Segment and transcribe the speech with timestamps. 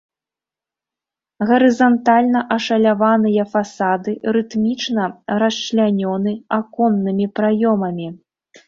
[1.49, 5.03] Гарызантальна ашаляваныя фасады рытмічна
[5.45, 6.31] расчлянёны
[6.63, 8.07] аконнымі праёмамі.